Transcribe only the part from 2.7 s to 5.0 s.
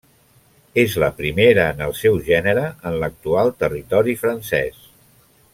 en l'actual territori francès.